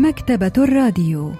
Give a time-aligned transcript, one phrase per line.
[0.00, 1.32] مكتبة الراديو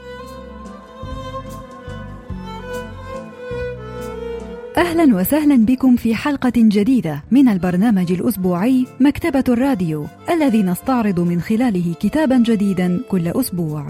[4.76, 11.94] أهلا وسهلا بكم في حلقة جديدة من البرنامج الأسبوعي مكتبة الراديو الذي نستعرض من خلاله
[12.00, 13.86] كتابا جديدا كل أسبوع.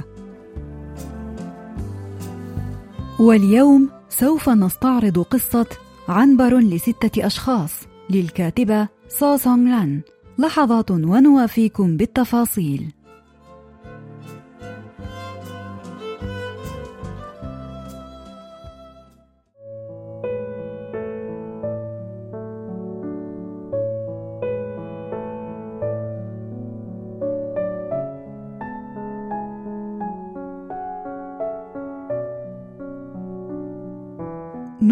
[3.19, 5.67] واليوم سوف نستعرض قصة
[6.09, 7.73] عنبر لستة أشخاص
[8.11, 10.01] للكاتبة سو سونغ لأن
[10.39, 13.00] لحظات ونوافيكم بالتفاصيل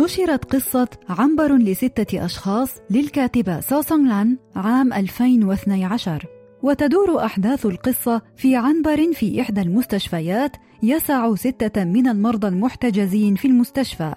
[0.08, 6.26] نشرت قصة عنبر لستة أشخاص للكاتبة سوسونغ لأن عام 2012
[6.62, 14.14] وتدور أحداث القصة في عنبر في إحدى المستشفيات يسع ستة من المرضى المحتجزين في المستشفى.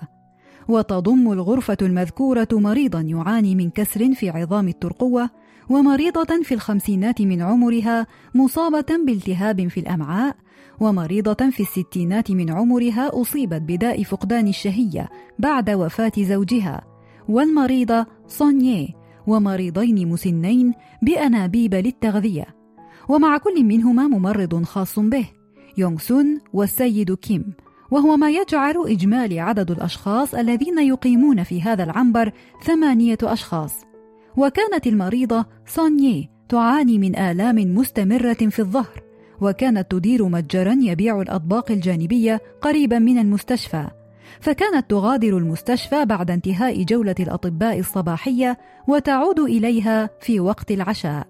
[0.67, 5.29] وتضم الغرفة المذكورة مريضا يعاني من كسر في عظام الترقوة
[5.69, 10.35] ومريضة في الخمسينات من عمرها مصابة بالتهاب في الأمعاء
[10.81, 16.81] ومريضة في الستينات من عمرها أصيبت بداء فقدان الشهية بعد وفاة زوجها.
[17.29, 18.87] والمريضة سونيه
[19.27, 22.45] ومريضين مسنين بأنابيب للتغذية.
[23.09, 25.29] ومع كل منهما ممرض خاص به
[25.77, 27.53] يونغ سون والسيد كيم.
[27.91, 32.31] وهو ما يجعل إجمالي عدد الأشخاص الذين يقيمون في هذا العنبر
[32.63, 33.73] ثمانية أشخاص.
[34.37, 39.10] وكانت المريضة سونيه تعاني من آلام مستمرة في الظهر.
[39.41, 43.87] وكانت تدير متجرا يبيع الأطباق الجانبية قريبا من المستشفى.
[44.39, 51.27] فكانت تغادر المستشفى بعد انتهاء جولة الأطباء الصباحية وتعود إليها في وقت العشاء.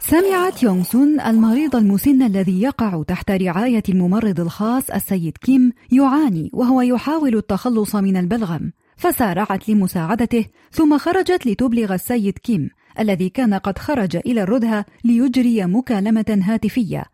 [0.00, 6.80] سمعت يونغ سون المريض المسن الذي يقع تحت رعاية الممرض الخاص السيد كيم يعاني وهو
[6.80, 8.72] يحاول التخلص من البلغم.
[8.96, 16.42] فسارعت لمساعدته ثم خرجت لتبلغ السيد كيم الذي كان قد خرج إلى الردهة ليجري مكالمة
[16.42, 17.04] هاتفية.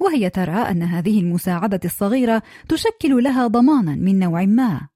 [0.00, 4.91] وهي ترى أن هذه المساعدة الصغيرة تشكل لها ضمانا من نوع ما.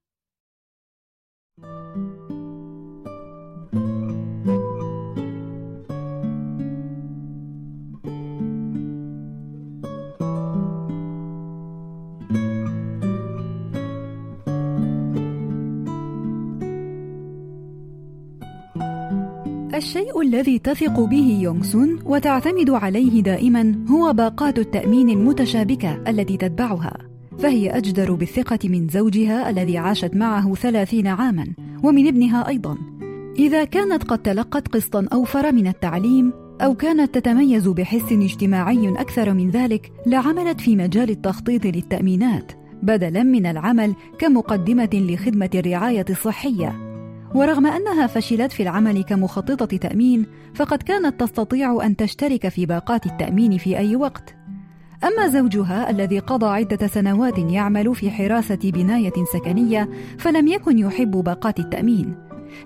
[19.76, 26.98] الشيء الذي تثق به يونغ سون وتعتمد عليه دائما هو باقات التأمين المتشابكة التي تتبعها
[27.38, 31.46] فهي أجدر بالثقة من زوجها الذي عاشت معه ثلاثين عاما
[31.82, 32.78] ومن ابنها أيضا.
[33.38, 39.50] إذا كانت قد تلقت قسطا أوفر من التعليم أو كانت تتميز بحس اجتماعي أكثر من
[39.50, 46.85] ذلك لعملت في مجال التخطيط للتأمينات بدلا من العمل كمقدمة لخدمة الرعاية الصحية.
[47.36, 53.58] ورغم أنها فشلت في العمل كمخططة تأمين فقد كانت تستطيع أن تشترك في باقات التأمين
[53.58, 54.34] في أي وقت.
[55.04, 59.88] أما زوجها الذي قضى عدة سنوات يعمل في حراسة بناية سكنية
[60.18, 62.14] فلم يكن يحب باقات التأمين.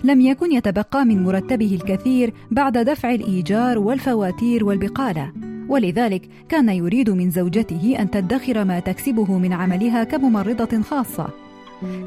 [0.03, 5.31] لم يكن يتبقى من مرتبه الكثير بعد دفع الإيجار والفواتير والبقالة.
[5.69, 11.50] ولذلك كان يريد من زوجته أن تدخر ما تكسبه من عملها كممرضة خاصة.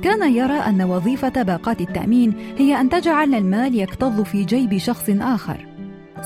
[0.02, 5.66] كان يرى أن وظيفة باقات التأمين هي أن تجعل المال يكتظ في جيب شخص آخر.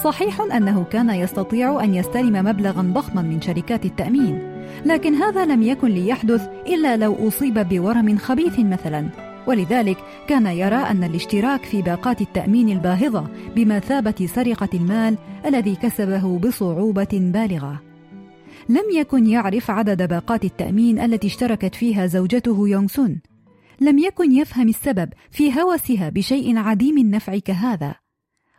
[0.05, 4.39] صحيح أنه كان يستطيع أن يستلم مبلغا ضخما من شركات التأمين،
[4.87, 9.09] لكن هذا لم يكن ليحدث إلا لو أصيب بورم خبيث مثلا،
[9.47, 9.97] ولذلك
[10.29, 13.27] كان يرى أن الاشتراك في باقات التأمين الباهظة
[13.57, 15.17] بمثابة سرقة المال
[15.47, 17.81] الذي كسبه بصعوبة بالغة.
[18.69, 23.17] لم يكن يعرف عدد باقات التأمين التي اشتركت فيها زوجته يونغ سون،
[23.81, 27.95] لم يكن يفهم السبب في هوسها بشيء عديم النفع كهذا.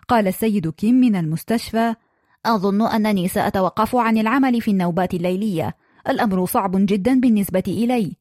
[0.08, 1.96] قال السيد كيم من المستشفى
[2.46, 5.76] أظن أنني سأتوقف عن العمل في النوبات الليلية.
[6.10, 8.16] الأمر صعب جدا بالنسبة إلي.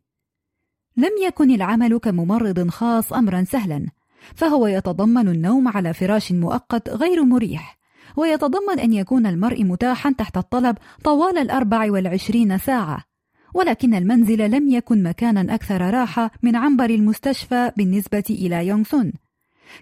[0.96, 3.86] لم يكن العمل كممرض خاص امرا سهلا
[4.34, 7.78] فهو يتضمن النوم على فراش مؤقت غير مريح
[8.16, 13.07] ويتضمن أن يكون المرء متاحا تحت الطلب طوال الأربع والعشرين ساعة.
[13.58, 19.12] ولكن المنزل لم يكن مكانا أكثر راحة من عنبر المستشفى بالنسبة إلى يونغ سون.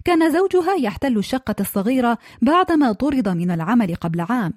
[0.05, 4.53] كان زوجها يحتل الشقة الصغيرة بعدما طرد من العمل قبل عام.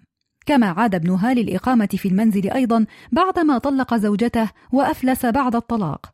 [0.45, 6.11] كما عاد ابنها للإقامة في المنزل أيضا بعدما طلق زوجته وأفلس بعد الطلاق.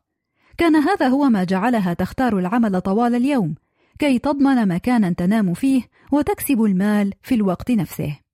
[0.58, 3.54] كان هذا هو ما جعلها تختار العمل طوال اليوم،
[3.98, 5.82] كي تضمن مكانا تنام فيه
[6.12, 8.25] وتكسب المال في الوقت نفسه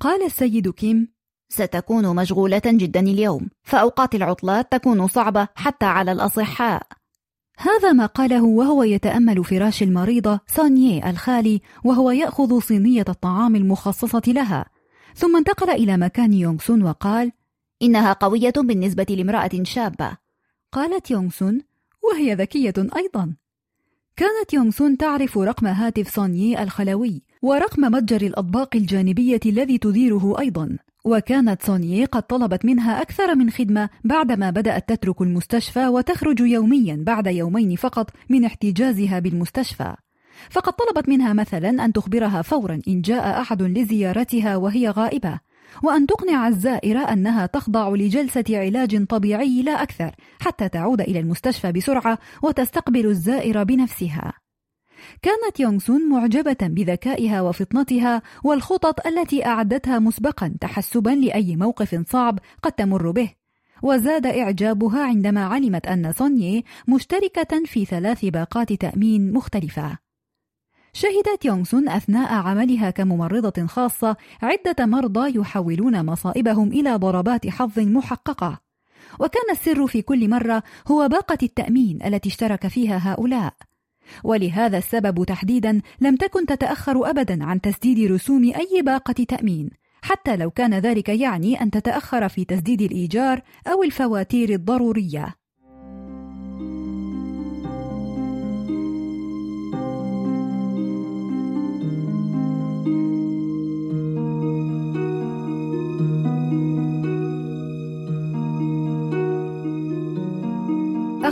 [0.00, 1.08] قال السيد كيم
[1.48, 6.82] ستكون مشغولة جدا اليوم فأوقات العطلات تكون صعبة حتى على الأصحاء.
[7.58, 14.66] هذا ما قاله وهو يتأمل فراش المريضة سانيي الخالي وهو يأخذ صينية الطعام المخصصة لها.
[15.14, 17.32] ثم انتقل إلى مكان يونغ سون وقال
[17.82, 20.16] إنها قوية بالنسبة لامرأة شابة.
[20.72, 21.60] قالت يونغ سون
[22.02, 23.34] وهي ذكية أيضا.
[24.18, 30.76] كانت يونغ سون تعرف رقم هاتف سانيي الخلوي ورقم متجر الأطباق الجانبية الذي تديره أيضا.
[31.04, 37.26] وكانت سونيي قد طلبت منها أكثر من خدمة بعدما بدأت تترك المستشفى وتخرج يوميا بعد
[37.26, 39.94] يومين فقط من احتجازها بالمستشفى.
[40.50, 45.40] فقد طلبت منها مثلا أن تخبرها فورا إن جاء أحد لزيارتها وهي غائبة.
[45.82, 52.18] وأن تقنع الزائر أنها تخضع لجلسة علاج طبيعي لا أكثر حتى تعود إلى المستشفى بسرعة
[52.42, 54.32] وتستقبل الزائر بنفسها.
[55.22, 62.72] كانت يونغ سون معجبة بذكائها وفطنتها والخطط التي أعدتها مسبقا تحسبا لأي موقف صعب قد
[62.72, 63.30] تمر به
[63.82, 70.07] وزاد إعجابها عندما علمت أن سونيي مشتركة في ثلاث باقات تأمين مختلفة.
[70.98, 78.58] شهدت يونغ سون أثناء عملها كممرضة خاصة عدة مرضى يحولون مصائبهم إلى ضربات حظ محققة.
[79.20, 83.54] وكان السر في كل مرة هو باقة التأمين التي اشترك فيها هؤلاء.
[84.24, 89.70] ولهذا السبب تحديدا لم تكن تتأخر ابدا عن تسديد رسوم أي باقة تأمين
[90.02, 95.34] حتى لو كان ذلك يعني أن تتأخر في تسديد الإيجار أو الفواتير الضرورية.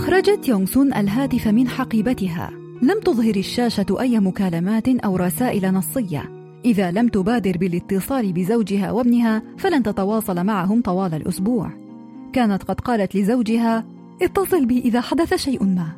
[0.07, 2.51] أخرجت يونغ سون الهاتف من حقيبتها.
[2.83, 6.31] لم تظهر الشاشة أي مكالمات أو رسائل نصية.
[6.65, 11.71] إذا لم تبادر بالاتصال بزوجها وابنها فلن تتواصل معهم طوال الأسبوع.
[12.33, 13.85] كانت قد قالت لزوجها
[14.23, 15.89] اتصل بي إذا حدث شيء ما.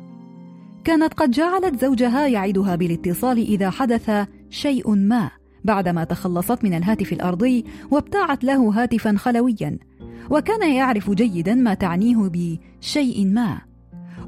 [0.83, 4.11] كانت قد جعلت زوجها يعدها بالاتصال إذا حدث
[4.49, 5.31] شيء ما
[5.63, 9.79] بعدما تخلصت من الهاتف الأرضي وابتاعت له هاتفا خلويا.
[10.29, 13.68] وكان يعرف جيدا ما تعنيه بشيء ما.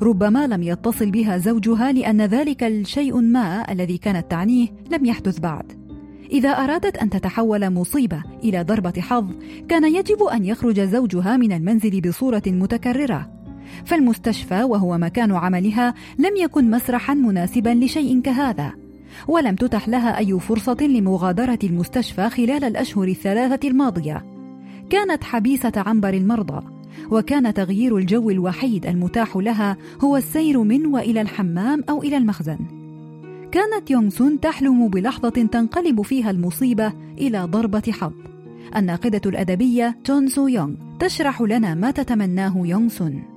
[0.01, 5.71] ربما لم يتصل بها زوجها لأن ذلك الشيء ما الذي كانت تعنيه لم يحدث بعد.
[6.31, 9.25] إذا أرادت أن تتحول مصيبة إلى ضربة حظ،
[9.69, 13.30] كان يجب أن يخرج زوجها من المنزل بصورة متكررة.
[13.86, 18.71] فالمستشفى وهو مكان عملها لم يكن مسرحا مناسبا لشيء كهذا.
[19.27, 24.25] ولم تتح لها أي فرصة لمغادرة المستشفى خلال الأشهر الثلاثة الماضية.
[24.89, 26.81] كانت حبيسة عنبر المرضى،
[27.12, 32.59] وكان تغيير الجو الوحيد المتاح لها هو السير من وإلى الحمام أو إلى المخزن.
[33.51, 38.13] كانت يونغ سون تحلم بلحظة تنقلب فيها المصيبة إلى ضربة حظ.
[38.75, 43.31] الناقدة الأدبية تون سو يونغ تشرح لنا ما تتمناه يونغ سون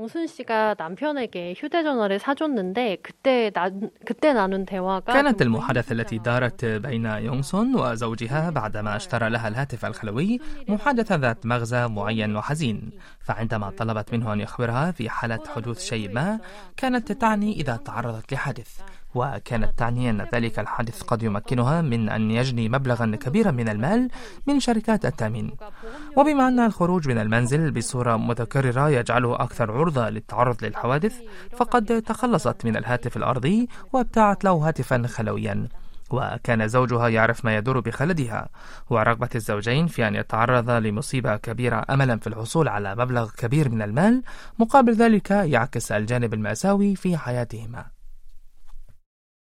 [0.00, 3.70] 영순 씨가 남편에게 휴대전화를 사줬는데 그때 나,
[4.04, 10.40] 그때 나눈 대화가 كانت المحادثة التي دارت بين يونسون وزوجها بعدما اشترى لها الهاتف الخلوي
[10.68, 12.90] محادثة ذات مغزى معين وحزين
[13.20, 16.40] فعندما طلبت منه أن يخبرها في حالة حدوث شيء ما
[16.76, 18.80] كانت تعني إذا تعرضت لحادث
[19.15, 24.09] وكانت تعني أن ذلك الحادث قد يمكنها من أن يجني مبلغا كبيرا من المال
[24.47, 25.51] من شركات التأمين.
[26.17, 31.15] وبما أن الخروج من المنزل بصورة متكررة يجعله أكثر عرضة للتعرض للحوادث
[31.57, 35.67] فقد تخلصت من الهاتف الأرضي وابتاعت له هاتفا خلويا.
[36.11, 38.49] وكان زوجها يعرف ما يدور بخلدها.
[38.89, 44.23] ورغبة الزوجين في أن يتعرض لمصيبة كبيرة أملا في الحصول على مبلغ كبير من المال
[44.59, 48.00] مقابل ذلك يعكس الجانب المأساوي في حياتهما.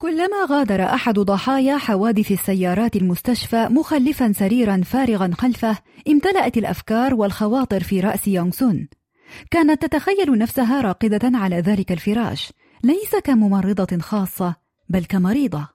[0.02, 5.78] كلما غادر أحد ضحايا حوادث السيارات المستشفى مخلفا سريرا فارغا خلفه
[6.08, 8.88] امتلأت الأفكار والخواطر في رأس يونغ سون
[9.50, 12.52] كانت تتخيل نفسها راقدة على ذلك الفراش
[12.84, 14.54] ليس كممرضة خاصة
[14.88, 15.68] بل كمريضة.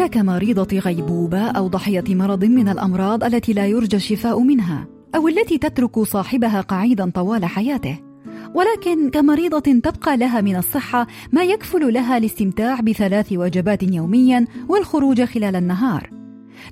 [0.00, 5.58] ليس كمريضة غيبوبة أو ضحية مرض من الأمراض التي لا يرجى الشفاء منها، أو التي
[5.58, 7.98] تترك صاحبها قعيدا طوال حياته،
[8.54, 15.56] ولكن كمريضة تبقى لها من الصحة ما يكفل لها الاستمتاع بثلاث وجبات يوميا والخروج خلال
[15.56, 16.10] النهار.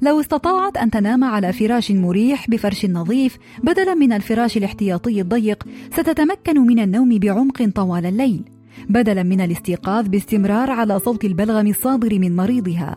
[0.03, 6.61] لو استطاعت أن تنام على فراش مريح بفرش نظيف بدلا من الفراش الاحتياطي الضيق ستتمكن
[6.61, 8.45] من النوم بعمق طوال الليل
[8.89, 12.97] بدلا من الاستيقاظ باستمرار على صوت البلغم الصادر من مريضها.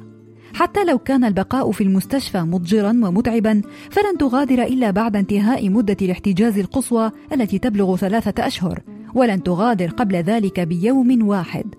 [0.57, 3.61] حتى لو كان البقاء في المستشفى مضجرا ومتعبا
[3.91, 8.79] فلن تغادر إلا بعد انتهاء مدة الاحتجاز القصوى التي تبلغ ثلاثة أشهر
[9.13, 11.75] ولن تغادر قبل ذلك بيوم واحد.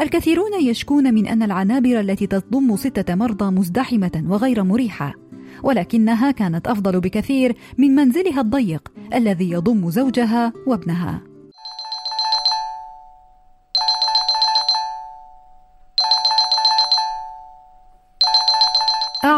[0.00, 5.14] الكثيرون يشكون من أن العنابر التي تضم ستة مرضى مزدحمة وغير مريحة
[5.62, 11.35] ولكنها كانت أفضل بكثير من منزلها الضيق الذي يضم زوجها وابنها.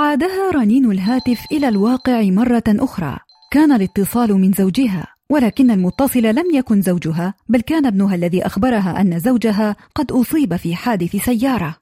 [0.08, 3.18] أعادها رنين الهاتف إلى الواقع مرة أخرى.
[3.50, 9.18] كان الاتصال من زوجها ولكن المتصل لم يكن زوجها بل كان ابنها الذي أخبرها أن
[9.18, 11.76] زوجها قد أصيب في حادث سيارة.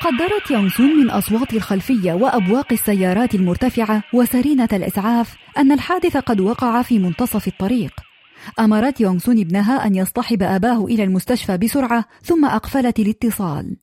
[0.00, 6.98] قدرت يونسون من أصوات الخلفية وأبواق السيارات المرتفعة وسرينة الإسعاف أن الحادث قد وقع في
[6.98, 8.11] منتصف الطريق.
[8.60, 13.76] أمرت يونغ سون ابنها أن يصطحب أباه إلى المستشفى بسرعة ثم أقفلت الاتصال.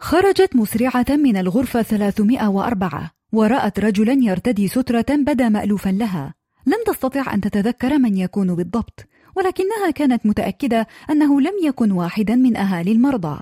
[0.00, 6.34] خرجت مسرعة من الغرفة 304 ورأت رجلا يرتدي سترة بدا مألوفا لها.
[6.66, 9.04] لم تستطع أن تتذكر من يكون بالضبط
[9.36, 13.40] ولكنها كانت متأكدة أنه لم يكن واحدا من أهالي المرضى.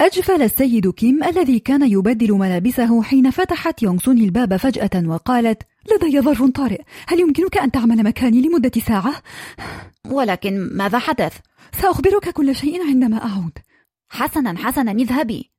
[0.00, 6.42] أجفل السيد كيم الذي كان يبدل ملابسه حين فتحت يونغسون الباب فجأة وقالت لدي ظرف
[6.42, 9.22] طارئ هل يمكنك أن تعمل مكاني لمدة ساعة؟
[10.10, 11.32] ولكن ماذا حدث؟
[11.82, 13.58] سأخبرك كل شيء عندما أعود
[14.08, 15.50] حسنا حسنا اذهبي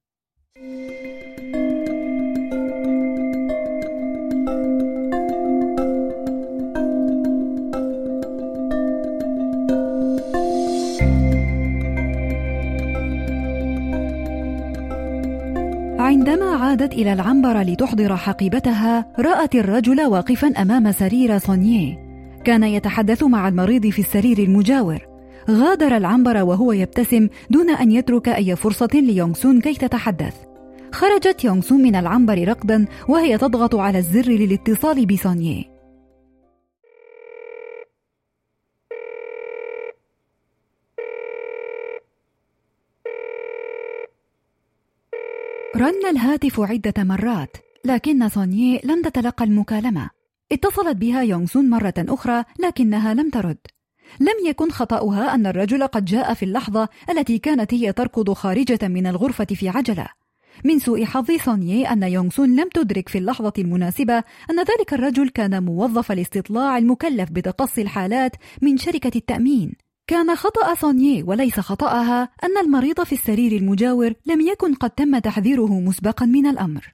[16.21, 21.97] عندما عادت إلى العنبر لتحضر حقيبتها رأت الرجل واقفا أمام سرير سونيه
[22.43, 24.99] كان يتحدث مع المريض في السرير المجاور.
[25.49, 30.33] غادر العنبر وهو يبتسم دون أن يترك أي فرصة ليونغ سون كي تتحدث.
[30.91, 35.70] خرجت يونغ سون من العنبر ركضا وهي تضغط على الزر للاتصال بسونيه
[45.81, 50.09] رن الهاتف عدة مرات لكن سونيه لم تتلقى المكالمة.
[50.51, 53.57] اتصلت بها يونغ سون مرة أخرى لكنها لم ترد.
[54.19, 59.07] لم يكن خطأها أن الرجل قد جاء في اللحظة التي كانت هي تركض خارجة من
[59.07, 60.05] الغرفة في عجلة.
[60.63, 65.29] من سوء حظ سونيه أن يونغ سون لم تدرك في اللحظة المناسبة أن ذلك الرجل
[65.29, 69.73] كان موظف الاستطلاع المكلف بتقصي الحالات من شركة التأمين.
[70.07, 75.79] كان خطأ سونيه وليس خطأها أن المريض في السرير المجاور لم يكن قد تم تحذيره
[75.79, 76.93] مسبقا من الأمر.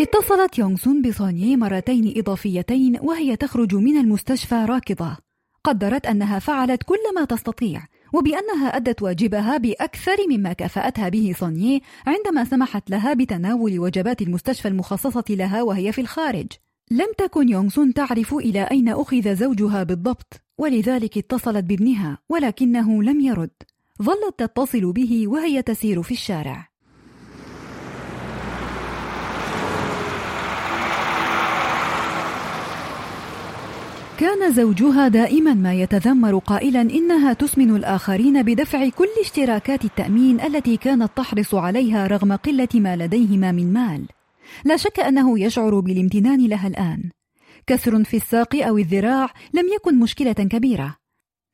[0.00, 5.16] اتصلت يونغ سون بسونيه مرتين إضافيتين وهي تخرج من المستشفى راكضة.
[5.64, 12.44] قدرت أنها فعلت كل ما تستطيع وبأنها أدت واجبها بأكثر مما كافأتها به سونيه عندما
[12.44, 16.46] سمحت لها بتناول وجبات المستشفى المخصصة لها وهي في الخارج.
[16.90, 23.20] لم تكن يونغ سون تعرف إلى أين أخذ زوجها بالضبط، ولذلك اتصلت بابنها ولكنه لم
[23.20, 23.50] يرد.
[24.02, 26.73] ظلت تتصل به وهي تسير في الشارع.
[34.18, 41.10] كان زوجها دائما ما يتذمر قائلا إنها تسمن الآخرين بدفع كل اشتراكات التأمين التي كانت
[41.16, 44.06] تحرص عليها رغم قلة ما لديهما من مال.
[44.64, 47.10] لا شك أنه يشعر بالامتنان لها الآن.
[47.66, 50.96] كسر في الساق أو الذراع لم يكن مشكلة كبيرة.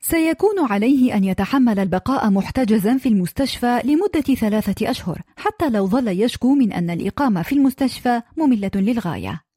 [0.00, 6.55] سيكون عليه أن يتحمل البقاء محتجزا في المستشفى لمدة ثلاثة أشهر حتى لو ظل يشكو
[6.55, 9.50] من أن الإقامة في المستشفى مملة للغاية.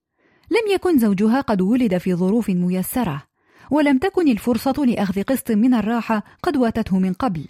[0.53, 3.24] لم يكن زوجها قد ولد في ظروف ميسرة
[3.72, 7.48] ولم تكن الفرصة لأخذ قسط من الراحة قد واتته من قبل.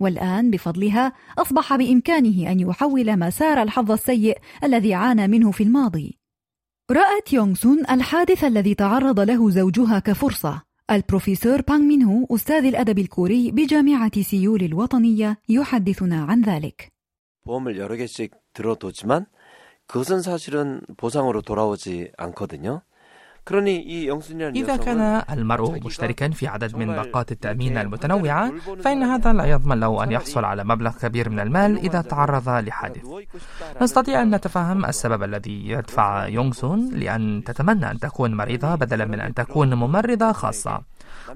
[0.00, 6.18] والآن بفضلها أصبح بإمكانه أن يحول مسار الحظ السيء الذي عانى منه في الماضي.
[6.90, 10.62] رأت يونغ سون الحادث الذي تعرض له زوجها كفرصة.
[10.90, 16.92] البروفيسور بانغ مينهو أستاذ الأدب الكوري بجامعة سيول الوطنية يحدثنا عن ذلك.
[19.92, 22.80] 그것은 사실은 보상으로 돌아오지 않거든요.
[23.50, 28.52] إذا كان المرء مشتركا في عدد من باقات التأمين المتنوعة
[28.84, 33.04] فإن هذا لا يضمن له أن يحصل على مبلغ كبير من المال إذا تعرض لحادث.
[33.82, 39.20] نستطيع أن نتفهم السبب الذي يدفع يونغ سون لأن تتمنى أن تكون مريضة بدلا من
[39.20, 40.82] أن تكون ممرضة خاصة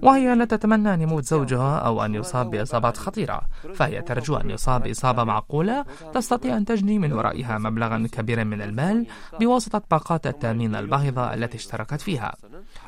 [0.02, 3.40] وهي لا تتمنى أن يموت زوجها أو أن يصاب بإصابات خطيرة.
[3.75, 5.84] فهي ترجو أن يصاب بإصابة معقولة.
[6.14, 9.06] تستطيع أن تجني من ورائها مبلغا كبيرا من المال
[9.40, 12.35] بواسطة باقات التأمين الباهظة التي اشتركت فيها.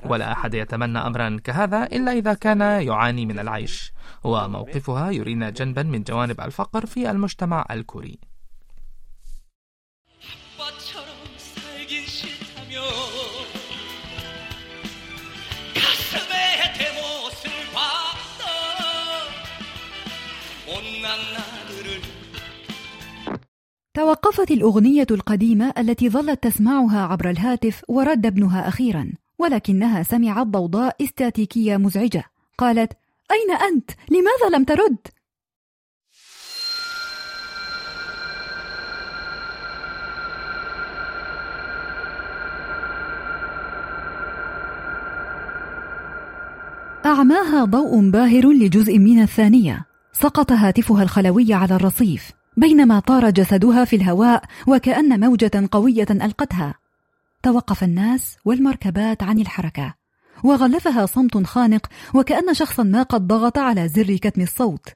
[0.05, 3.93] ولا أحد يتمنى أمرا كهذا إلا إذا كان يعاني من العيش.
[4.25, 8.19] وموقفها يرينا جنبا من جوانب الفقر في المجتمع الكوري.
[23.99, 31.77] توقفت الأغنية القديمة التي ظلت تسمعها عبر الهاتف ورد ابنها أخيرا ولكنها سمعت ضوضاء استاتيكية
[31.77, 32.25] مزعجة
[32.59, 32.93] قالت
[33.31, 34.97] أين أنت؟ لماذا لم ترد؟
[47.07, 53.97] أعماها ضوء باهر لجزء من الثانية سقط هاتفها الخلوي على الرصيف بينما طار جسدها في
[53.97, 56.75] الهواء وكأن موجة قوية ألقتها.
[57.43, 59.95] توقف الناس والمركبات عن الحركة
[60.45, 64.89] وغلفها صمت خانق وكأن شخصا ما قد ضغط على زر كتم الصوت.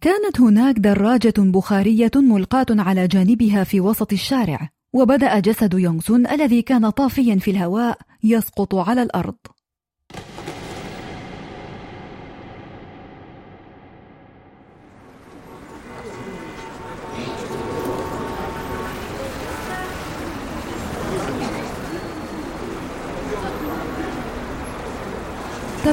[0.00, 6.90] كانت هناك دراجة بخارية ملقاة على جانبها في وسط الشارع وبدأ جسد يونغسون الذي كان
[6.90, 9.36] طافيا في الهواء يسقط على الأرض.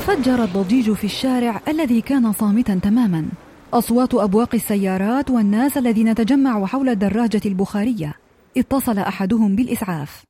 [0.05, 3.25] تفجر الضجيج في الشارع الذي كان صامتا تماما.
[3.73, 8.13] أصوات أبواق السيارات والناس الذين تجمعوا حول الدراجة البخارية.
[8.57, 10.24] اتصل أحدهم بالإسعاف.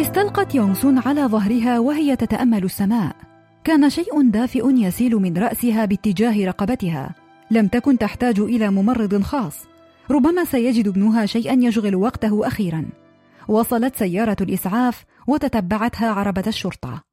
[0.00, 3.16] استلقت يونسون على ظهرها وهي تتأمل السماء.
[3.64, 7.14] كان شيء دافئ يسيل من رأسها باتجاه رقبتها.
[7.50, 9.66] لم تكن تحتاج إلى ممرض خاص.
[10.10, 12.84] ربما سيجد ابنها شيئا يشغل وقته أخيرا.
[13.48, 17.09] وصلت سيارة الإسعاف وتتبعتها عربة الشرطة.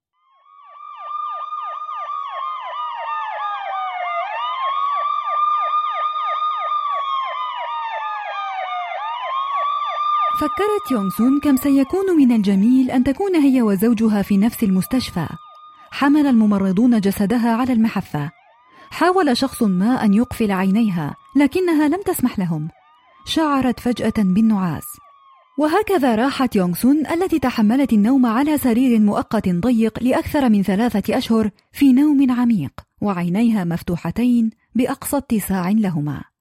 [10.37, 15.27] فكرت يونغ سون كم سيكون من الجميل أن تكون هي وزوجها في نفس المستشفى.
[15.91, 18.31] حمل الممرضون جسدها على المحفة.
[18.89, 22.69] حاول شخص ما أن يقفل عينيها لكنها لم تسمح لهم.
[23.25, 24.85] شعرت فجأة بالنعاس.
[25.59, 31.49] وهكذا راحت يونغ سون التي تحملت النوم على سرير مؤقت ضيق لأكثر من ثلاثة أشهر
[31.71, 32.71] في نوم عميق
[33.01, 36.36] وعينيها مفتوحتين بأقصى اتساع لهما.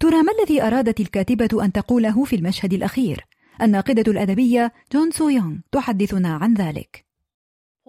[0.00, 3.26] ترى ما الذي أرادت الكاتبة أن تقوله في المشهد الأخير؟
[3.62, 7.10] الناقدة الأدبية جون سو يونغ تحدثنا عن ذلك.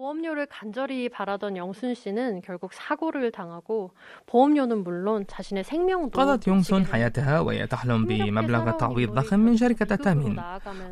[0.02, 3.92] 보험료를 간절히 바라던 영순 씨는 결국 사고를 당하고
[4.26, 10.42] 보험료는 물론 자신의 생명도 قضت يونسون حياتها وهي تحلم بمبلغ تعويض ضخم من شركة التأمين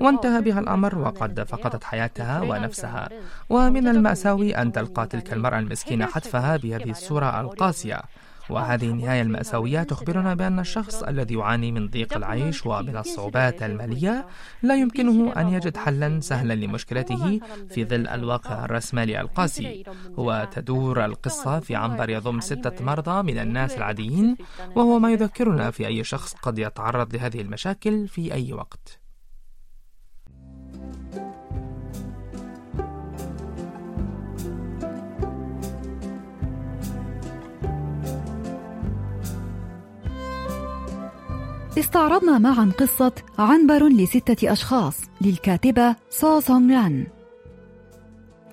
[0.00, 3.08] وانتهى بها الأمر وقد فقدت حياتها ونفسها
[3.50, 8.02] ومن المأساوي أن تلقى تلك المرأة المسكينة حتفها بهذه الصورة القاسية
[8.49, 9.83] وهذه النهاية المأساوية.
[9.83, 14.25] تخبرنا بأن الشخص الذي يعاني من ضيق العيش ومن الصعوبات المالية
[14.63, 19.83] لا يمكنه أن يجد حلا سهلا لمشكلته في ظل الواقع الرأسمالي القاسي
[20.17, 24.37] وتدور القصة في عنبر يضم ستة مرضى من الناس العاديين
[24.75, 29.04] وهو ما يذكرنا في أي شخص قد يتعرض لهذه المشاكل في أي وقت.
[41.79, 47.07] استعرضنا معا قصة عنبر لستة أشخاص للكاتبة سو سونغ ران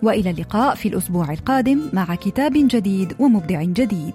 [0.03, 4.15] وإلى اللقاء في الأسبوع القادم مع كتاب جديد ومبدع جديد.